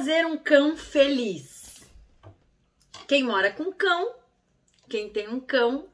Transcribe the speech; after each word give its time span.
fazer 0.00 0.24
um 0.24 0.38
cão 0.38 0.78
feliz? 0.78 1.84
Quem 3.06 3.22
mora 3.22 3.52
com 3.52 3.70
cão, 3.70 4.14
quem 4.88 5.10
tem 5.10 5.28
um 5.28 5.38
cão, 5.38 5.90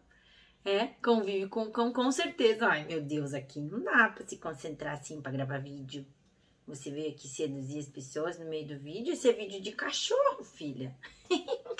é, 0.65 0.86
convive 1.05 1.49
com 1.49 1.68
cão 1.73 1.92
com 1.92 2.08
certeza. 2.13 2.69
Ai, 2.69 2.84
meu 2.84 3.03
Deus, 3.03 3.34
aqui 3.34 3.61
não 3.61 3.83
dá 3.83 4.08
pra 4.08 4.25
se 4.25 4.39
concentrar 4.39 4.95
assim 4.95 5.21
pra 5.21 5.33
gravar 5.33 5.58
vídeo. 5.58 6.07
Você 6.69 6.89
veio 6.89 7.11
aqui 7.11 7.27
seduzir 7.27 7.81
as 7.81 7.89
pessoas 7.89 8.38
no 8.38 8.48
meio 8.48 8.68
do 8.68 8.79
vídeo? 8.79 9.12
Esse 9.12 9.29
é 9.29 9.32
vídeo 9.32 9.61
de 9.61 9.72
cachorro, 9.72 10.45
filha. 10.45 10.96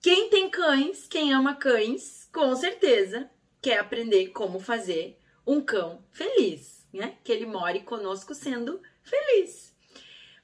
Quem 0.00 0.30
tem 0.30 0.48
cães, 0.48 1.08
quem 1.08 1.34
ama 1.34 1.56
cães, 1.56 2.28
com 2.32 2.54
certeza 2.54 3.28
quer 3.60 3.80
aprender 3.80 4.28
como 4.28 4.60
fazer 4.60 5.18
um 5.44 5.60
cão 5.60 6.04
feliz, 6.12 6.79
né? 6.92 7.18
Que 7.24 7.32
ele 7.32 7.46
more 7.46 7.80
conosco 7.80 8.34
sendo 8.34 8.80
feliz. 9.02 9.74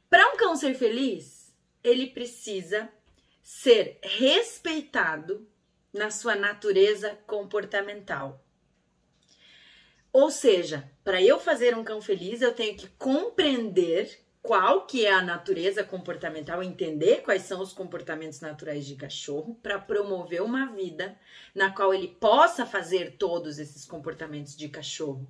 Para 0.09 0.33
um 0.33 0.37
cão 0.37 0.55
ser 0.57 0.75
feliz, 0.75 1.55
ele 1.83 2.07
precisa 2.09 2.89
ser 3.43 3.99
respeitado 4.03 5.49
na 5.93 6.11
sua 6.11 6.35
natureza 6.35 7.19
comportamental. 7.27 8.45
Ou 10.13 10.31
seja, 10.31 10.91
para 11.05 11.23
eu 11.23 11.39
fazer 11.39 11.77
um 11.77 11.85
cão 11.85 12.01
feliz, 12.01 12.41
eu 12.41 12.55
tenho 12.55 12.77
que 12.77 12.89
compreender 12.99 14.27
qual 14.47 14.87
que 14.87 15.05
é 15.05 15.13
a 15.13 15.21
natureza 15.21 15.83
comportamental, 15.83 16.63
entender 16.63 17.23
quais 17.23 17.43
são 17.43 17.61
os 17.61 17.73
comportamentos 17.73 18.41
naturais 18.41 18.87
de 18.87 18.95
cachorro 18.95 19.59
para 19.61 19.79
promover 19.79 20.41
uma 20.41 20.67
vida 20.67 21.19
na 21.53 21.71
qual 21.71 21.93
ele 21.93 22.09
possa 22.09 22.65
fazer 22.65 23.17
todos 23.19 23.59
esses 23.59 23.85
comportamentos 23.85 24.57
de 24.57 24.69
cachorro. 24.69 25.27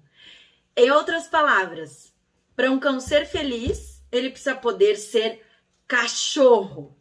Em 0.78 0.90
outras 0.90 1.26
palavras, 1.26 2.12
para 2.54 2.70
um 2.70 2.78
cão 2.78 3.00
ser 3.00 3.24
feliz, 3.24 4.04
ele 4.12 4.28
precisa 4.28 4.54
poder 4.54 4.96
ser 4.96 5.42
cachorro. 5.88 6.94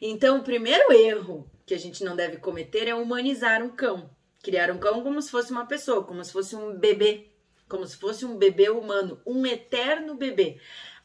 Então, 0.00 0.38
o 0.38 0.42
primeiro 0.42 0.92
erro 0.92 1.48
que 1.64 1.74
a 1.74 1.78
gente 1.78 2.02
não 2.02 2.16
deve 2.16 2.38
cometer 2.38 2.88
é 2.88 2.94
humanizar 2.94 3.62
um 3.62 3.70
cão. 3.70 4.10
Criar 4.42 4.68
um 4.72 4.78
cão 4.78 5.00
como 5.04 5.22
se 5.22 5.30
fosse 5.30 5.52
uma 5.52 5.64
pessoa, 5.64 6.02
como 6.02 6.24
se 6.24 6.32
fosse 6.32 6.56
um 6.56 6.76
bebê, 6.76 7.30
como 7.68 7.86
se 7.86 7.96
fosse 7.96 8.24
um 8.24 8.36
bebê 8.36 8.68
humano, 8.68 9.20
um 9.24 9.46
eterno 9.46 10.16
bebê. 10.16 10.58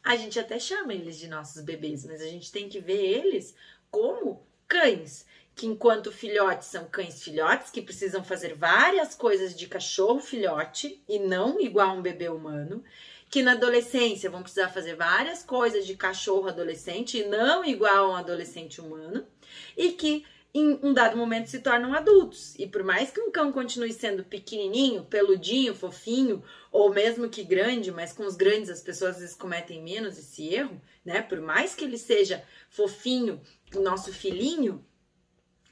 A 0.03 0.15
gente 0.15 0.39
até 0.39 0.57
chama 0.57 0.95
eles 0.95 1.15
de 1.15 1.27
nossos 1.27 1.61
bebês, 1.61 2.05
mas 2.05 2.23
a 2.23 2.27
gente 2.27 2.51
tem 2.51 2.67
que 2.67 2.79
ver 2.79 3.05
eles 3.05 3.55
como 3.91 4.47
cães, 4.67 5.27
que 5.59 5.67
enquanto 5.67 6.09
filhotes 6.09 6.69
são 6.69 6.85
cães 6.85 7.21
filhotes 7.21 7.69
que 7.69 7.81
precisam 7.81 8.23
fazer 8.23 8.55
várias 8.55 9.13
coisas 9.13 9.53
de 9.53 9.67
cachorro 9.67 10.21
filhote 10.21 11.03
e 11.05 11.19
não 11.19 11.59
igual 11.59 11.97
um 11.97 12.01
bebê 12.01 12.29
humano, 12.29 12.81
que 13.29 13.43
na 13.43 13.51
adolescência 13.51 14.29
vão 14.29 14.41
precisar 14.41 14.69
fazer 14.69 14.95
várias 14.95 15.43
coisas 15.43 15.85
de 15.85 15.97
cachorro 15.97 16.47
adolescente 16.47 17.17
e 17.17 17.27
não 17.27 17.65
igual 17.65 18.11
um 18.11 18.15
adolescente 18.15 18.79
humano, 18.79 19.27
e 19.75 19.91
que 19.91 20.25
em 20.53 20.79
um 20.81 20.93
dado 20.93 21.17
momento 21.17 21.49
se 21.49 21.59
tornam 21.59 21.93
adultos. 21.93 22.55
E 22.57 22.65
por 22.65 22.81
mais 22.81 23.11
que 23.11 23.19
um 23.19 23.29
cão 23.29 23.51
continue 23.51 23.91
sendo 23.91 24.23
pequenininho, 24.23 25.03
peludinho, 25.03 25.75
fofinho, 25.75 26.41
ou 26.71 26.89
mesmo 26.89 27.27
que 27.27 27.43
grande, 27.43 27.91
mas 27.91 28.13
com 28.13 28.25
os 28.25 28.37
grandes 28.37 28.69
as 28.69 28.81
pessoas 28.81 29.15
às 29.15 29.21
vezes 29.21 29.35
cometem 29.35 29.83
menos 29.83 30.17
esse 30.17 30.53
erro, 30.53 30.81
né? 31.03 31.21
Por 31.21 31.41
mais 31.41 31.75
que 31.75 31.83
ele 31.83 31.97
seja 31.97 32.41
fofinho, 32.69 33.41
o 33.75 33.81
nosso 33.81 34.13
filhinho, 34.13 34.83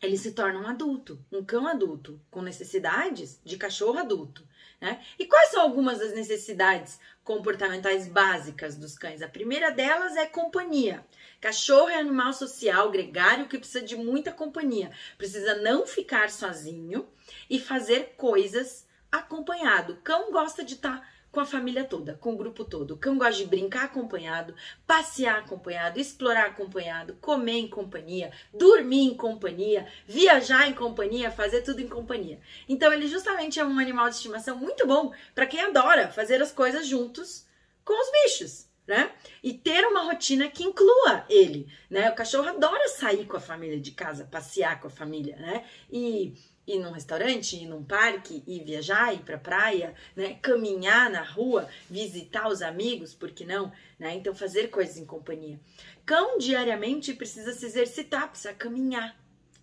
ele 0.01 0.17
se 0.17 0.31
torna 0.31 0.59
um 0.59 0.67
adulto, 0.67 1.23
um 1.31 1.43
cão 1.43 1.67
adulto, 1.67 2.19
com 2.29 2.41
necessidades 2.41 3.39
de 3.43 3.57
cachorro 3.57 3.97
adulto. 3.97 4.47
Né? 4.79 5.03
E 5.17 5.25
quais 5.25 5.49
são 5.49 5.61
algumas 5.61 5.99
das 5.99 6.13
necessidades 6.13 6.99
comportamentais 7.23 8.07
básicas 8.07 8.75
dos 8.75 8.95
cães? 8.95 9.21
A 9.21 9.27
primeira 9.27 9.71
delas 9.71 10.15
é 10.15 10.25
companhia. 10.27 11.03
Cachorro 11.41 11.89
é 11.89 11.95
animal 11.99 12.31
social, 12.33 12.91
gregário, 12.91 13.47
que 13.47 13.57
precisa 13.57 13.83
de 13.83 13.95
muita 13.95 14.31
companhia. 14.31 14.91
Precisa 15.17 15.55
não 15.55 15.85
ficar 15.87 16.29
sozinho 16.29 17.07
e 17.49 17.59
fazer 17.59 18.13
coisas 18.17 18.85
acompanhado. 19.11 19.97
Cão 20.03 20.31
gosta 20.31 20.63
de 20.63 20.75
estar 20.75 20.99
tá 20.99 21.07
com 21.37 21.41
a 21.41 21.45
família 21.45 21.83
toda, 21.83 22.15
com 22.15 22.33
o 22.33 22.35
grupo 22.35 22.65
todo. 22.65 22.95
O 22.95 22.97
cão 22.97 23.15
gosta 23.15 23.35
de 23.35 23.45
brincar 23.45 23.83
acompanhado, 23.83 24.55
passear 24.87 25.37
acompanhado, 25.37 25.99
explorar 25.99 26.47
acompanhado, 26.47 27.13
comer 27.21 27.59
em 27.59 27.67
companhia, 27.67 28.31
dormir 28.51 29.03
em 29.03 29.13
companhia, 29.13 29.85
viajar 30.07 30.67
em 30.67 30.73
companhia, 30.73 31.29
fazer 31.29 31.61
tudo 31.61 31.79
em 31.79 31.87
companhia. 31.87 32.39
Então 32.67 32.91
ele 32.91 33.07
justamente 33.07 33.59
é 33.59 33.63
um 33.63 33.77
animal 33.77 34.09
de 34.09 34.15
estimação 34.15 34.57
muito 34.57 34.87
bom 34.87 35.13
para 35.35 35.45
quem 35.45 35.61
adora 35.61 36.07
fazer 36.07 36.41
as 36.41 36.51
coisas 36.51 36.87
juntos 36.87 37.45
com 37.85 37.93
os 37.93 38.11
bichos 38.11 38.65
né? 38.87 39.11
E 39.43 39.53
ter 39.53 39.85
uma 39.85 40.03
rotina 40.05 40.47
que 40.47 40.63
inclua 40.63 41.25
ele, 41.29 41.67
né? 41.89 42.09
O 42.09 42.15
cachorro 42.15 42.47
adora 42.47 42.87
sair 42.87 43.25
com 43.25 43.35
a 43.35 43.41
família 43.41 43.77
de 43.79 43.91
casa, 43.91 44.23
passear 44.23 44.79
com 44.79 44.87
a 44.87 44.89
família, 44.89 45.35
né? 45.35 45.65
E 45.91 46.33
ir 46.67 46.79
num 46.79 46.91
restaurante, 46.91 47.55
ir 47.55 47.65
num 47.65 47.83
parque, 47.83 48.43
ir 48.45 48.63
viajar, 48.63 49.13
ir 49.13 49.19
pra 49.19 49.37
praia, 49.37 49.95
né? 50.15 50.37
Caminhar 50.41 51.09
na 51.09 51.23
rua, 51.23 51.69
visitar 51.89 52.49
os 52.49 52.61
amigos, 52.61 53.13
por 53.13 53.31
que 53.31 53.45
não? 53.45 53.71
Né? 53.97 54.15
Então, 54.15 54.35
fazer 54.35 54.67
coisas 54.69 54.97
em 54.97 55.05
companhia. 55.05 55.59
Cão 56.05 56.37
diariamente 56.37 57.13
precisa 57.13 57.53
se 57.53 57.65
exercitar, 57.65 58.29
precisa 58.29 58.53
caminhar. 58.53 59.15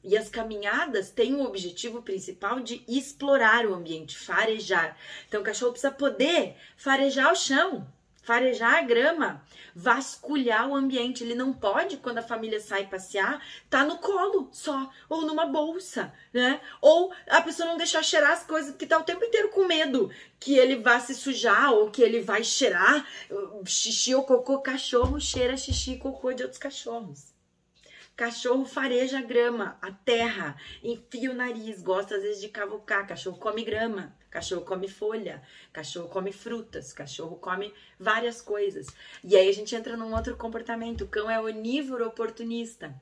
E 0.02 0.16
as 0.16 0.28
caminhadas 0.28 1.10
têm 1.10 1.34
o 1.34 1.44
objetivo 1.44 2.02
principal 2.02 2.60
de 2.60 2.84
explorar 2.86 3.66
o 3.66 3.74
ambiente, 3.74 4.18
farejar. 4.18 4.96
Então, 5.28 5.40
o 5.40 5.44
cachorro 5.44 5.72
precisa 5.72 5.92
poder 5.92 6.56
farejar 6.76 7.32
o 7.32 7.36
chão, 7.36 7.86
farejar 8.24 8.76
a 8.76 8.82
grama, 8.82 9.42
vasculhar 9.74 10.68
o 10.68 10.74
ambiente. 10.74 11.22
Ele 11.22 11.34
não 11.34 11.52
pode, 11.52 11.98
quando 11.98 12.18
a 12.18 12.22
família 12.22 12.58
sai 12.60 12.86
passear, 12.86 13.44
tá 13.68 13.84
no 13.84 13.98
colo 13.98 14.48
só, 14.52 14.90
ou 15.08 15.22
numa 15.22 15.46
bolsa, 15.46 16.12
né? 16.32 16.60
Ou 16.80 17.12
a 17.28 17.40
pessoa 17.42 17.68
não 17.68 17.76
deixar 17.76 18.02
cheirar 18.02 18.32
as 18.32 18.44
coisas, 18.44 18.72
porque 18.72 18.86
tá 18.86 18.98
o 18.98 19.04
tempo 19.04 19.24
inteiro 19.24 19.50
com 19.50 19.66
medo 19.66 20.10
que 20.40 20.56
ele 20.56 20.76
vá 20.76 20.98
se 21.00 21.14
sujar 21.14 21.72
ou 21.72 21.90
que 21.90 22.02
ele 22.02 22.20
vai 22.20 22.42
cheirar 22.42 23.06
xixi 23.66 24.14
ou 24.14 24.24
cocô. 24.24 24.60
Cachorro 24.60 25.20
cheira 25.20 25.56
xixi 25.56 25.92
e 25.92 25.98
cocô 25.98 26.32
de 26.32 26.42
outros 26.42 26.58
cachorros. 26.58 27.33
Cachorro 28.16 28.64
fareja 28.64 29.18
a 29.18 29.22
grama, 29.22 29.76
a 29.82 29.90
terra, 29.90 30.56
enfia 30.84 31.32
o 31.32 31.34
nariz, 31.34 31.82
gosta 31.82 32.14
às 32.14 32.22
vezes 32.22 32.40
de 32.40 32.48
cavucar. 32.48 33.06
Cachorro 33.08 33.38
come 33.38 33.64
grama, 33.64 34.16
cachorro 34.30 34.62
come 34.62 34.86
folha, 34.86 35.42
cachorro 35.72 36.08
come 36.08 36.32
frutas, 36.32 36.92
cachorro 36.92 37.36
come 37.36 37.74
várias 37.98 38.40
coisas. 38.40 38.86
E 39.24 39.36
aí 39.36 39.48
a 39.48 39.52
gente 39.52 39.74
entra 39.74 39.96
num 39.96 40.14
outro 40.14 40.36
comportamento. 40.36 41.02
O 41.02 41.08
cão 41.08 41.28
é 41.28 41.40
onívoro 41.40 42.06
oportunista. 42.06 42.94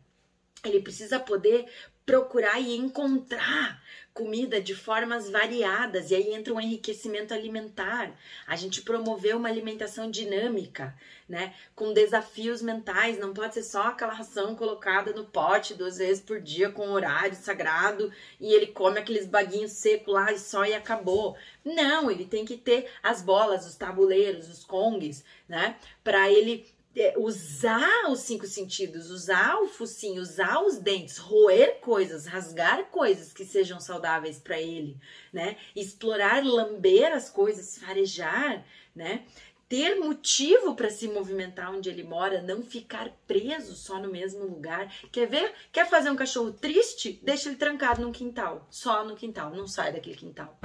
Ele 0.64 0.80
precisa 0.80 1.20
poder 1.20 1.66
procurar 2.06 2.58
e 2.58 2.74
encontrar 2.74 3.82
comida 4.14 4.60
de 4.60 4.74
formas 4.74 5.30
variadas 5.30 6.10
e 6.10 6.14
aí 6.14 6.34
entra 6.34 6.52
um 6.52 6.60
enriquecimento 6.60 7.32
alimentar. 7.32 8.12
A 8.46 8.56
gente 8.56 8.82
promoveu 8.82 9.38
uma 9.38 9.48
alimentação 9.48 10.10
dinâmica, 10.10 10.94
né, 11.28 11.54
com 11.74 11.94
desafios 11.94 12.60
mentais, 12.60 13.18
não 13.18 13.32
pode 13.32 13.54
ser 13.54 13.62
só 13.62 13.84
aquela 13.84 14.12
ração 14.12 14.54
colocada 14.54 15.12
no 15.12 15.24
pote 15.24 15.74
duas 15.74 15.96
vezes 15.96 16.22
por 16.22 16.40
dia 16.40 16.70
com 16.70 16.90
horário 16.90 17.34
sagrado 17.34 18.12
e 18.38 18.52
ele 18.52 18.66
come 18.66 18.98
aqueles 18.98 19.26
baguinhos 19.26 19.72
secos 19.72 20.12
lá 20.12 20.30
e 20.30 20.38
só 20.38 20.64
e 20.66 20.74
acabou. 20.74 21.36
Não, 21.64 22.10
ele 22.10 22.26
tem 22.26 22.44
que 22.44 22.56
ter 22.56 22.90
as 23.02 23.22
bolas, 23.22 23.66
os 23.66 23.76
tabuleiros, 23.76 24.48
os 24.48 24.62
kongs, 24.62 25.24
né, 25.48 25.76
para 26.04 26.30
ele 26.30 26.66
usar 27.16 28.10
os 28.10 28.20
cinco 28.20 28.46
sentidos, 28.46 29.10
usar 29.10 29.56
o 29.56 29.68
focinho, 29.68 30.20
usar 30.20 30.62
os 30.62 30.78
dentes, 30.78 31.16
roer 31.18 31.80
coisas, 31.80 32.26
rasgar 32.26 32.86
coisas 32.90 33.32
que 33.32 33.44
sejam 33.44 33.80
saudáveis 33.80 34.38
para 34.38 34.60
ele, 34.60 34.98
né? 35.32 35.56
Explorar, 35.74 36.44
lamber 36.44 37.12
as 37.12 37.30
coisas, 37.30 37.78
farejar, 37.78 38.64
né? 38.94 39.24
Ter 39.68 39.94
motivo 39.94 40.74
para 40.74 40.90
se 40.90 41.08
movimentar 41.08 41.74
onde 41.74 41.88
ele 41.88 42.04
mora, 42.04 42.42
não 42.42 42.62
ficar 42.62 43.10
preso 43.26 43.74
só 43.74 43.98
no 43.98 44.10
mesmo 44.10 44.44
lugar. 44.44 44.94
Quer 45.10 45.26
ver? 45.26 45.54
Quer 45.72 45.88
fazer 45.88 46.10
um 46.10 46.16
cachorro 46.16 46.52
triste? 46.52 47.18
Deixa 47.22 47.48
ele 47.48 47.56
trancado 47.56 48.02
no 48.02 48.12
quintal, 48.12 48.66
só 48.70 49.02
no 49.02 49.16
quintal, 49.16 49.50
não 49.54 49.66
sai 49.66 49.92
daquele 49.92 50.16
quintal 50.16 50.58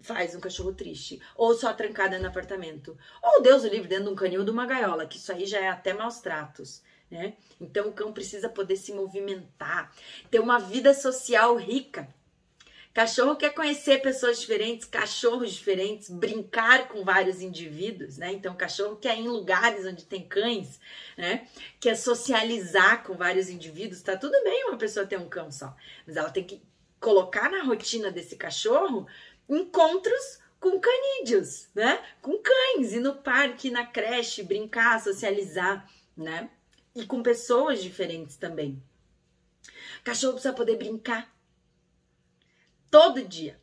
faz 0.00 0.34
um 0.34 0.40
cachorro 0.40 0.72
triste, 0.72 1.20
ou 1.36 1.54
só 1.54 1.72
trancada 1.72 2.18
no 2.18 2.26
apartamento, 2.26 2.96
ou 3.22 3.42
Deus 3.42 3.64
o 3.64 3.68
livre 3.68 3.88
dentro 3.88 4.06
de 4.06 4.10
um 4.10 4.16
canil 4.16 4.44
de 4.44 4.50
uma 4.50 4.66
gaiola, 4.66 5.06
que 5.06 5.18
isso 5.18 5.32
aí 5.32 5.46
já 5.46 5.60
é 5.60 5.68
até 5.68 5.92
maus 5.92 6.20
tratos, 6.20 6.82
né? 7.10 7.34
Então 7.60 7.88
o 7.88 7.92
cão 7.92 8.12
precisa 8.12 8.48
poder 8.48 8.76
se 8.76 8.92
movimentar, 8.92 9.92
ter 10.30 10.40
uma 10.40 10.58
vida 10.58 10.94
social 10.94 11.56
rica. 11.56 12.08
Cachorro 12.92 13.36
quer 13.36 13.54
conhecer 13.54 14.02
pessoas 14.02 14.40
diferentes, 14.40 14.84
cachorros 14.84 15.52
diferentes, 15.52 16.10
brincar 16.10 16.88
com 16.88 17.04
vários 17.04 17.40
indivíduos, 17.40 18.18
né? 18.18 18.32
Então, 18.32 18.56
cachorro 18.56 18.96
quer 18.96 19.16
ir 19.16 19.20
em 19.20 19.28
lugares 19.28 19.86
onde 19.86 20.04
tem 20.04 20.26
cães, 20.26 20.80
né? 21.16 21.46
Quer 21.78 21.96
socializar 21.96 23.04
com 23.04 23.14
vários 23.14 23.48
indivíduos. 23.48 24.02
Tá 24.02 24.16
tudo 24.16 24.32
bem 24.42 24.64
uma 24.64 24.76
pessoa 24.76 25.06
ter 25.06 25.20
um 25.20 25.28
cão 25.28 25.52
só, 25.52 25.72
mas 26.04 26.16
ela 26.16 26.30
tem 26.30 26.42
que 26.42 26.60
colocar 26.98 27.48
na 27.48 27.62
rotina 27.62 28.10
desse 28.10 28.34
cachorro 28.34 29.06
encontros 29.56 30.38
com 30.58 30.78
canídeos, 30.78 31.68
né? 31.74 32.02
Com 32.20 32.38
cães, 32.38 32.92
ir 32.92 33.00
no 33.00 33.16
parque, 33.16 33.70
na 33.70 33.84
creche, 33.86 34.42
brincar, 34.42 35.00
socializar, 35.00 35.88
né? 36.16 36.50
E 36.94 37.06
com 37.06 37.22
pessoas 37.22 37.82
diferentes 37.82 38.36
também. 38.36 38.82
Cachorro 40.04 40.34
precisa 40.34 40.54
poder 40.54 40.76
brincar 40.76 41.34
todo 42.90 43.26
dia. 43.26 43.60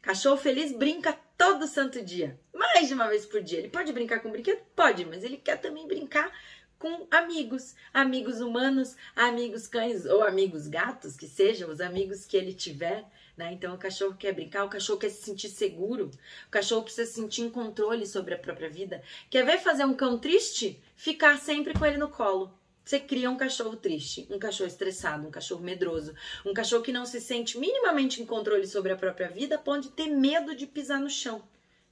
Cachorro 0.00 0.36
feliz 0.36 0.72
brinca 0.72 1.12
todo 1.36 1.66
santo 1.66 2.02
dia, 2.02 2.38
mais 2.52 2.88
de 2.88 2.94
uma 2.94 3.08
vez 3.08 3.26
por 3.26 3.42
dia. 3.42 3.58
Ele 3.58 3.68
pode 3.68 3.92
brincar 3.92 4.20
com 4.20 4.30
brinquedo? 4.30 4.62
Pode, 4.74 5.04
mas 5.04 5.22
ele 5.22 5.36
quer 5.36 5.56
também 5.60 5.86
brincar 5.86 6.32
com 6.78 7.06
amigos, 7.10 7.76
amigos 7.94 8.40
humanos, 8.40 8.96
amigos 9.14 9.68
cães 9.68 10.04
ou 10.04 10.24
amigos 10.24 10.66
gatos, 10.66 11.16
que 11.16 11.28
sejam 11.28 11.70
os 11.70 11.80
amigos 11.80 12.24
que 12.24 12.36
ele 12.36 12.52
tiver. 12.52 13.04
Né? 13.36 13.52
Então, 13.52 13.74
o 13.74 13.78
cachorro 13.78 14.14
quer 14.18 14.34
brincar, 14.34 14.64
o 14.64 14.68
cachorro 14.68 14.98
quer 14.98 15.08
se 15.08 15.22
sentir 15.22 15.48
seguro, 15.48 16.10
o 16.46 16.50
cachorro 16.50 16.82
precisa 16.82 17.06
se 17.06 17.14
sentir 17.14 17.42
em 17.42 17.50
controle 17.50 18.06
sobre 18.06 18.34
a 18.34 18.38
própria 18.38 18.68
vida. 18.68 19.02
Quer 19.30 19.44
ver 19.44 19.58
fazer 19.58 19.84
um 19.84 19.94
cão 19.94 20.18
triste? 20.18 20.78
Ficar 20.94 21.38
sempre 21.38 21.72
com 21.72 21.86
ele 21.86 21.96
no 21.96 22.10
colo. 22.10 22.52
Você 22.84 22.98
cria 22.98 23.30
um 23.30 23.36
cachorro 23.36 23.76
triste, 23.76 24.26
um 24.28 24.38
cachorro 24.38 24.68
estressado, 24.68 25.26
um 25.26 25.30
cachorro 25.30 25.62
medroso, 25.62 26.14
um 26.44 26.52
cachorro 26.52 26.82
que 26.82 26.92
não 26.92 27.06
se 27.06 27.20
sente 27.20 27.56
minimamente 27.56 28.20
em 28.20 28.26
controle 28.26 28.66
sobre 28.66 28.92
a 28.92 28.96
própria 28.96 29.28
vida, 29.28 29.56
pode 29.56 29.90
ter 29.90 30.08
medo 30.08 30.54
de 30.54 30.66
pisar 30.66 31.00
no 31.00 31.08
chão, 31.08 31.42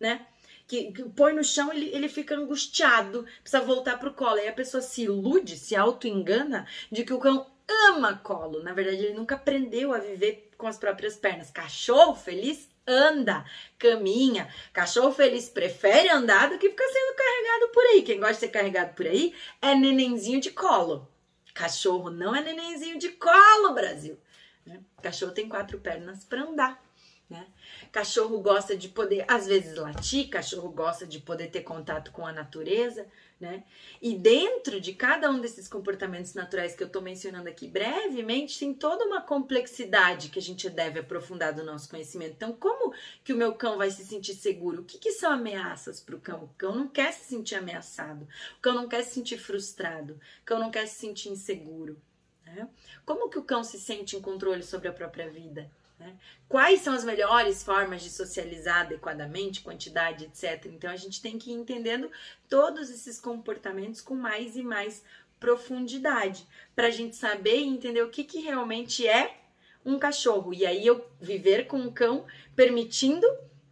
né? 0.00 0.26
Que, 0.66 0.92
que 0.92 1.02
põe 1.04 1.32
no 1.32 1.42
chão, 1.42 1.72
ele, 1.72 1.90
ele 1.92 2.08
fica 2.08 2.36
angustiado, 2.36 3.24
precisa 3.40 3.62
voltar 3.62 3.98
pro 3.98 4.14
colo. 4.14 4.36
Aí 4.36 4.48
a 4.48 4.52
pessoa 4.52 4.80
se 4.80 5.02
ilude, 5.02 5.56
se 5.56 5.74
auto-engana 5.74 6.66
de 6.90 7.04
que 7.04 7.12
o 7.12 7.18
cão 7.18 7.46
ama 7.88 8.18
colo. 8.22 8.62
Na 8.62 8.72
verdade, 8.72 9.04
ele 9.04 9.14
nunca 9.14 9.34
aprendeu 9.34 9.92
a 9.92 9.98
viver 9.98 10.50
com 10.56 10.66
as 10.66 10.78
próprias 10.78 11.16
pernas. 11.16 11.50
Cachorro 11.50 12.14
feliz 12.14 12.68
anda, 12.86 13.44
caminha. 13.78 14.52
Cachorro 14.72 15.12
feliz 15.12 15.48
prefere 15.48 16.08
andar 16.10 16.50
do 16.50 16.58
que 16.58 16.70
ficar 16.70 16.88
sendo 16.88 17.16
carregado 17.16 17.72
por 17.72 17.84
aí. 17.84 18.02
Quem 18.02 18.18
gosta 18.18 18.34
de 18.34 18.40
ser 18.40 18.48
carregado 18.48 18.94
por 18.94 19.06
aí 19.06 19.34
é 19.62 19.74
nenenzinho 19.74 20.40
de 20.40 20.50
colo. 20.50 21.08
Cachorro 21.54 22.10
não 22.10 22.34
é 22.34 22.42
nenenzinho 22.42 22.98
de 22.98 23.10
colo, 23.10 23.74
Brasil. 23.74 24.18
Né? 24.66 24.80
Cachorro 25.02 25.32
tem 25.32 25.48
quatro 25.48 25.78
pernas 25.78 26.24
para 26.24 26.42
andar. 26.42 26.89
Né? 27.30 27.46
Cachorro 27.92 28.40
gosta 28.40 28.76
de 28.76 28.88
poder, 28.88 29.24
às 29.28 29.46
vezes, 29.46 29.76
latir, 29.76 30.28
cachorro 30.28 30.68
gosta 30.68 31.06
de 31.06 31.20
poder 31.20 31.46
ter 31.46 31.60
contato 31.60 32.10
com 32.10 32.26
a 32.26 32.32
natureza, 32.32 33.06
né? 33.38 33.62
E 34.02 34.16
dentro 34.16 34.80
de 34.80 34.92
cada 34.92 35.30
um 35.30 35.40
desses 35.40 35.68
comportamentos 35.68 36.34
naturais 36.34 36.74
que 36.74 36.82
eu 36.82 36.88
estou 36.88 37.00
mencionando 37.00 37.48
aqui 37.48 37.68
brevemente, 37.68 38.58
tem 38.58 38.74
toda 38.74 39.04
uma 39.04 39.20
complexidade 39.20 40.28
que 40.28 40.40
a 40.40 40.42
gente 40.42 40.68
deve 40.68 40.98
aprofundar 40.98 41.54
do 41.54 41.64
nosso 41.64 41.88
conhecimento. 41.88 42.32
Então, 42.32 42.52
como 42.52 42.92
que 43.22 43.32
o 43.32 43.36
meu 43.36 43.54
cão 43.54 43.78
vai 43.78 43.92
se 43.92 44.04
sentir 44.04 44.34
seguro? 44.34 44.82
O 44.82 44.84
que, 44.84 44.98
que 44.98 45.12
são 45.12 45.30
ameaças 45.30 46.00
para 46.00 46.16
o 46.16 46.20
cão? 46.20 46.44
O 46.44 46.50
cão 46.58 46.74
não 46.74 46.88
quer 46.88 47.12
se 47.12 47.26
sentir 47.26 47.54
ameaçado, 47.54 48.26
o 48.58 48.60
cão 48.60 48.74
não 48.74 48.88
quer 48.88 49.04
se 49.04 49.14
sentir 49.14 49.38
frustrado, 49.38 50.14
o 50.14 50.44
cão 50.44 50.58
não 50.58 50.70
quer 50.70 50.86
se 50.88 50.96
sentir 50.96 51.28
inseguro. 51.28 51.96
Né? 52.44 52.68
Como 53.06 53.30
que 53.30 53.38
o 53.38 53.44
cão 53.44 53.62
se 53.62 53.78
sente 53.78 54.16
em 54.16 54.20
controle 54.20 54.64
sobre 54.64 54.88
a 54.88 54.92
própria 54.92 55.30
vida? 55.30 55.70
Né? 56.00 56.16
Quais 56.48 56.80
são 56.80 56.94
as 56.94 57.04
melhores 57.04 57.62
formas 57.62 58.00
de 58.00 58.08
socializar 58.08 58.80
adequadamente, 58.80 59.60
quantidade, 59.60 60.24
etc. 60.24 60.64
Então 60.72 60.90
a 60.90 60.96
gente 60.96 61.20
tem 61.20 61.38
que 61.38 61.50
ir 61.50 61.54
entendendo 61.54 62.10
todos 62.48 62.88
esses 62.88 63.20
comportamentos 63.20 64.00
com 64.00 64.14
mais 64.14 64.56
e 64.56 64.62
mais 64.62 65.04
profundidade, 65.38 66.46
para 66.74 66.86
a 66.88 66.90
gente 66.90 67.16
saber 67.16 67.58
e 67.58 67.68
entender 67.68 68.02
o 68.02 68.10
que, 68.10 68.24
que 68.24 68.40
realmente 68.40 69.06
é 69.06 69.40
um 69.84 69.98
cachorro. 69.98 70.54
E 70.54 70.66
aí 70.66 70.86
eu 70.86 71.06
viver 71.20 71.66
com 71.66 71.78
um 71.78 71.92
cão 71.92 72.26
permitindo 72.56 73.26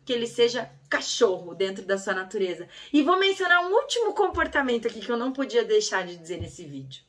que 0.05 0.13
ele 0.13 0.27
seja 0.27 0.71
cachorro 0.89 1.55
dentro 1.55 1.85
da 1.85 1.97
sua 1.97 2.15
natureza. 2.15 2.69
E 2.93 3.03
vou 3.03 3.19
mencionar 3.19 3.67
um 3.67 3.73
último 3.73 4.13
comportamento 4.15 4.87
aqui 4.87 5.01
que 5.01 5.11
eu 5.11 5.17
não 5.17 5.33
podia 5.33 5.65
deixar 5.65 6.07
de 6.07 6.17
dizer 6.17 6.41
nesse 6.41 6.65
vídeo. 6.65 7.03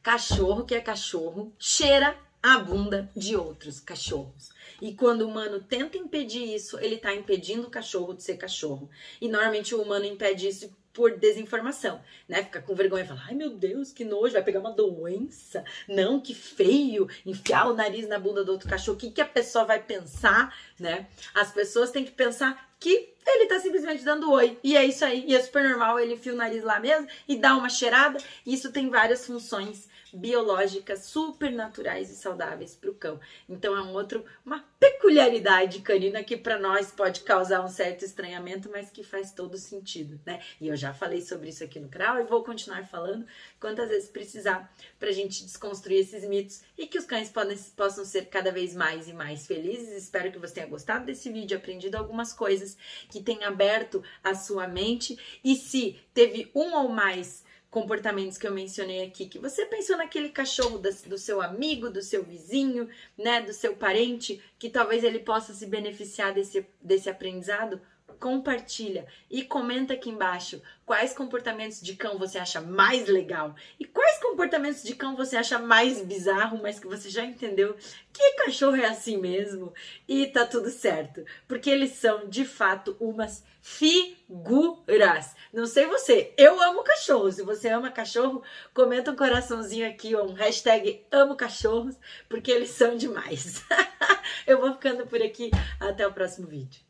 Cachorro 0.00 0.64
que 0.64 0.74
é 0.74 0.80
cachorro 0.80 1.52
cheira 1.58 2.16
a 2.46 2.60
bunda 2.60 3.10
de 3.16 3.34
outros 3.34 3.80
cachorros. 3.80 4.50
E 4.80 4.94
quando 4.94 5.22
o 5.22 5.28
humano 5.28 5.58
tenta 5.58 5.98
impedir 5.98 6.54
isso, 6.54 6.78
ele 6.78 6.94
está 6.94 7.12
impedindo 7.12 7.66
o 7.66 7.70
cachorro 7.70 8.14
de 8.14 8.22
ser 8.22 8.36
cachorro. 8.36 8.88
E 9.20 9.28
normalmente 9.28 9.74
o 9.74 9.82
humano 9.82 10.04
impede 10.04 10.46
isso 10.46 10.70
por 10.92 11.18
desinformação, 11.18 12.00
né? 12.28 12.44
Fica 12.44 12.62
com 12.62 12.72
vergonha 12.72 13.02
e 13.02 13.06
fala: 13.06 13.24
ai 13.26 13.34
meu 13.34 13.50
Deus, 13.50 13.90
que 13.90 14.04
nojo, 14.04 14.32
vai 14.32 14.44
pegar 14.44 14.60
uma 14.60 14.70
doença. 14.70 15.64
Não, 15.88 16.20
que 16.20 16.34
feio, 16.34 17.08
enfiar 17.26 17.66
o 17.68 17.74
nariz 17.74 18.06
na 18.06 18.18
bunda 18.18 18.44
do 18.44 18.52
outro 18.52 18.68
cachorro. 18.68 18.96
O 18.96 19.00
que, 19.00 19.10
que 19.10 19.20
a 19.20 19.26
pessoa 19.26 19.64
vai 19.64 19.82
pensar, 19.82 20.56
né? 20.78 21.08
As 21.34 21.50
pessoas 21.50 21.90
têm 21.90 22.04
que 22.04 22.12
pensar 22.12 22.70
que 22.78 23.12
ele 23.26 23.46
tá 23.46 23.58
simplesmente 23.58 24.04
dando 24.04 24.30
oi. 24.30 24.56
E 24.62 24.76
é 24.76 24.84
isso 24.84 25.04
aí. 25.04 25.24
E 25.26 25.34
é 25.34 25.42
super 25.42 25.68
normal, 25.68 25.98
ele 25.98 26.14
enfia 26.14 26.32
o 26.32 26.36
nariz 26.36 26.62
lá 26.62 26.78
mesmo 26.78 27.08
e 27.26 27.36
dá 27.36 27.56
uma 27.56 27.68
cheirada. 27.68 28.18
Isso 28.46 28.70
tem 28.70 28.88
várias 28.88 29.26
funções 29.26 29.88
biológicas 30.12 31.04
super 31.04 31.50
naturais 31.52 32.10
e 32.10 32.16
saudáveis 32.16 32.74
para 32.74 32.90
o 32.90 32.94
cão. 32.94 33.20
Então 33.48 33.76
é 33.76 33.82
um 33.82 33.92
outro, 33.92 34.24
uma 34.44 34.64
peculiaridade 34.78 35.80
canina 35.80 36.22
que 36.22 36.36
para 36.36 36.58
nós 36.58 36.90
pode 36.90 37.20
causar 37.20 37.64
um 37.64 37.68
certo 37.68 38.04
estranhamento, 38.04 38.70
mas 38.70 38.90
que 38.90 39.02
faz 39.02 39.32
todo 39.32 39.56
sentido, 39.56 40.20
né? 40.24 40.40
E 40.60 40.68
eu 40.68 40.76
já 40.76 40.92
falei 40.92 41.20
sobre 41.20 41.48
isso 41.48 41.64
aqui 41.64 41.78
no 41.78 41.88
canal 41.88 42.20
e 42.20 42.24
vou 42.24 42.44
continuar 42.44 42.86
falando 42.86 43.26
quantas 43.60 43.88
vezes 43.88 44.08
precisar 44.08 44.72
para 44.98 45.08
a 45.08 45.12
gente 45.12 45.44
desconstruir 45.44 46.00
esses 46.00 46.24
mitos 46.28 46.62
e 46.76 46.86
que 46.86 46.98
os 46.98 47.04
cães 47.04 47.30
podem, 47.30 47.56
possam 47.76 48.04
ser 48.04 48.26
cada 48.26 48.50
vez 48.52 48.74
mais 48.74 49.08
e 49.08 49.12
mais 49.12 49.46
felizes. 49.46 50.02
Espero 50.02 50.30
que 50.30 50.38
você 50.38 50.54
tenha 50.54 50.66
gostado 50.66 51.06
desse 51.06 51.30
vídeo, 51.30 51.56
aprendido 51.56 51.96
algumas 51.96 52.32
coisas, 52.32 52.76
que 53.10 53.22
tenha 53.22 53.48
aberto 53.48 54.02
a 54.22 54.34
sua 54.34 54.66
mente 54.66 55.18
e 55.42 55.56
se 55.56 55.98
teve 56.12 56.50
um 56.54 56.74
ou 56.74 56.88
mais 56.88 57.45
comportamentos 57.76 58.38
que 58.38 58.46
eu 58.46 58.54
mencionei 58.54 59.04
aqui, 59.04 59.26
que 59.26 59.38
você 59.38 59.66
pensou 59.66 59.98
naquele 59.98 60.30
cachorro 60.30 60.78
do 60.78 61.18
seu 61.18 61.42
amigo, 61.42 61.90
do 61.90 62.00
seu 62.00 62.24
vizinho, 62.24 62.88
né, 63.18 63.42
do 63.42 63.52
seu 63.52 63.76
parente, 63.76 64.42
que 64.58 64.70
talvez 64.70 65.04
ele 65.04 65.18
possa 65.18 65.52
se 65.52 65.66
beneficiar 65.66 66.32
desse, 66.32 66.66
desse 66.80 67.10
aprendizado, 67.10 67.78
compartilha 68.18 69.06
e 69.30 69.44
comenta 69.44 69.94
aqui 69.94 70.10
embaixo 70.10 70.62
quais 70.84 71.12
comportamentos 71.12 71.80
de 71.80 71.94
cão 71.96 72.18
você 72.18 72.38
acha 72.38 72.60
mais 72.60 73.08
legal 73.08 73.54
e 73.78 73.84
quais 73.84 74.18
comportamentos 74.18 74.82
de 74.82 74.94
cão 74.94 75.16
você 75.16 75.36
acha 75.36 75.58
mais 75.58 76.02
bizarro, 76.02 76.60
mas 76.62 76.78
que 76.78 76.86
você 76.86 77.10
já 77.10 77.24
entendeu 77.24 77.76
que 78.12 78.32
cachorro 78.44 78.76
é 78.76 78.86
assim 78.86 79.18
mesmo 79.18 79.72
e 80.08 80.26
tá 80.26 80.46
tudo 80.46 80.70
certo, 80.70 81.24
porque 81.46 81.68
eles 81.68 81.92
são 81.92 82.28
de 82.28 82.44
fato 82.44 82.96
umas 82.98 83.44
figuras. 83.60 85.34
Não 85.52 85.66
sei 85.66 85.86
você, 85.86 86.32
eu 86.38 86.62
amo 86.62 86.84
cachorro. 86.84 87.32
Se 87.32 87.42
você 87.42 87.68
ama 87.68 87.90
cachorro, 87.90 88.42
comenta 88.72 89.10
um 89.10 89.16
coraçãozinho 89.16 89.88
aqui 89.88 90.14
ou 90.14 90.30
um 90.30 90.34
hashtag 90.34 91.04
amo 91.10 91.34
cachorros, 91.34 91.96
porque 92.28 92.50
eles 92.50 92.70
são 92.70 92.96
demais. 92.96 93.64
eu 94.46 94.60
vou 94.60 94.72
ficando 94.72 95.06
por 95.06 95.20
aqui, 95.20 95.50
até 95.80 96.06
o 96.06 96.12
próximo 96.12 96.46
vídeo. 96.46 96.85